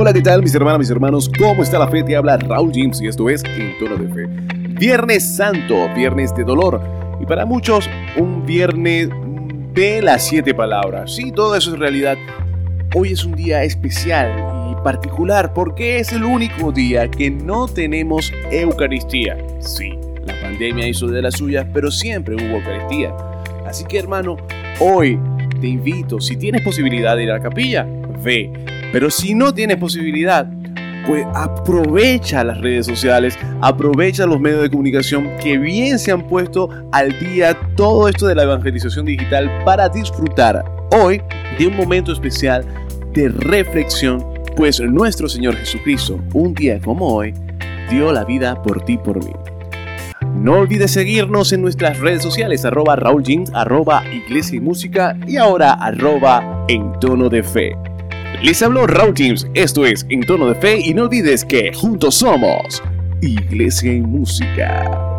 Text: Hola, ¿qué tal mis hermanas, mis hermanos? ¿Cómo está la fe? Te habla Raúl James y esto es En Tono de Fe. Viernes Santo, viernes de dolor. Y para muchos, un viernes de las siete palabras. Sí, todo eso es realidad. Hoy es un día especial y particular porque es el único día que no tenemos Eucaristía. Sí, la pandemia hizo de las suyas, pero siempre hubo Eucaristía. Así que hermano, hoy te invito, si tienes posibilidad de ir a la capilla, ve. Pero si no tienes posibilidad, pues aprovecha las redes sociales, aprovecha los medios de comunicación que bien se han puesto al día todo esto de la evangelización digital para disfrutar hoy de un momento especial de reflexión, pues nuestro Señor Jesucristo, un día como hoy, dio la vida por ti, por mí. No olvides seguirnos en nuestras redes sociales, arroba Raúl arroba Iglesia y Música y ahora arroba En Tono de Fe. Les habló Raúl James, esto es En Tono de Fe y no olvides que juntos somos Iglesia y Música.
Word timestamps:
Hola, 0.00 0.12
¿qué 0.12 0.22
tal 0.22 0.44
mis 0.44 0.54
hermanas, 0.54 0.78
mis 0.78 0.90
hermanos? 0.90 1.28
¿Cómo 1.40 1.60
está 1.60 1.76
la 1.76 1.88
fe? 1.88 2.04
Te 2.04 2.14
habla 2.14 2.36
Raúl 2.36 2.70
James 2.72 3.00
y 3.00 3.08
esto 3.08 3.28
es 3.28 3.42
En 3.42 3.76
Tono 3.80 3.96
de 3.96 4.06
Fe. 4.14 4.26
Viernes 4.78 5.24
Santo, 5.24 5.74
viernes 5.96 6.32
de 6.36 6.44
dolor. 6.44 6.80
Y 7.20 7.26
para 7.26 7.44
muchos, 7.44 7.90
un 8.16 8.46
viernes 8.46 9.08
de 9.74 10.00
las 10.00 10.24
siete 10.24 10.54
palabras. 10.54 11.16
Sí, 11.16 11.32
todo 11.32 11.56
eso 11.56 11.72
es 11.72 11.80
realidad. 11.80 12.16
Hoy 12.94 13.10
es 13.10 13.24
un 13.24 13.34
día 13.34 13.64
especial 13.64 14.30
y 14.70 14.84
particular 14.84 15.52
porque 15.52 15.98
es 15.98 16.12
el 16.12 16.22
único 16.22 16.70
día 16.70 17.10
que 17.10 17.28
no 17.32 17.66
tenemos 17.66 18.32
Eucaristía. 18.52 19.36
Sí, 19.58 19.98
la 20.24 20.40
pandemia 20.40 20.86
hizo 20.86 21.08
de 21.08 21.22
las 21.22 21.34
suyas, 21.34 21.66
pero 21.74 21.90
siempre 21.90 22.36
hubo 22.36 22.58
Eucaristía. 22.58 23.16
Así 23.66 23.84
que 23.84 23.98
hermano, 23.98 24.36
hoy 24.78 25.18
te 25.60 25.66
invito, 25.66 26.20
si 26.20 26.36
tienes 26.36 26.62
posibilidad 26.62 27.16
de 27.16 27.24
ir 27.24 27.30
a 27.32 27.38
la 27.38 27.42
capilla, 27.42 27.84
ve. 28.22 28.77
Pero 28.92 29.10
si 29.10 29.34
no 29.34 29.52
tienes 29.52 29.76
posibilidad, 29.76 30.48
pues 31.06 31.26
aprovecha 31.34 32.44
las 32.44 32.60
redes 32.60 32.86
sociales, 32.86 33.38
aprovecha 33.62 34.26
los 34.26 34.38
medios 34.40 34.62
de 34.62 34.70
comunicación 34.70 35.30
que 35.42 35.56
bien 35.56 35.98
se 35.98 36.12
han 36.12 36.26
puesto 36.26 36.68
al 36.92 37.18
día 37.18 37.58
todo 37.76 38.08
esto 38.08 38.26
de 38.26 38.34
la 38.34 38.42
evangelización 38.42 39.06
digital 39.06 39.50
para 39.64 39.88
disfrutar 39.88 40.62
hoy 40.92 41.22
de 41.58 41.66
un 41.66 41.76
momento 41.76 42.12
especial 42.12 42.64
de 43.12 43.28
reflexión, 43.28 44.22
pues 44.54 44.80
nuestro 44.80 45.28
Señor 45.28 45.56
Jesucristo, 45.56 46.20
un 46.34 46.52
día 46.52 46.78
como 46.78 47.06
hoy, 47.06 47.32
dio 47.90 48.12
la 48.12 48.24
vida 48.24 48.62
por 48.62 48.84
ti, 48.84 48.98
por 48.98 49.24
mí. 49.24 49.32
No 50.34 50.58
olvides 50.58 50.92
seguirnos 50.92 51.52
en 51.52 51.62
nuestras 51.62 51.98
redes 52.00 52.22
sociales, 52.22 52.64
arroba 52.64 52.96
Raúl 52.96 53.24
arroba 53.54 54.04
Iglesia 54.12 54.58
y 54.58 54.60
Música 54.60 55.16
y 55.26 55.36
ahora 55.36 55.72
arroba 55.72 56.66
En 56.68 56.92
Tono 57.00 57.28
de 57.28 57.42
Fe. 57.42 57.87
Les 58.42 58.62
habló 58.62 58.86
Raúl 58.86 59.14
James, 59.16 59.46
esto 59.54 59.84
es 59.84 60.06
En 60.10 60.20
Tono 60.20 60.48
de 60.48 60.54
Fe 60.54 60.78
y 60.78 60.94
no 60.94 61.04
olvides 61.04 61.44
que 61.44 61.72
juntos 61.72 62.14
somos 62.14 62.82
Iglesia 63.20 63.92
y 63.92 64.00
Música. 64.00 65.17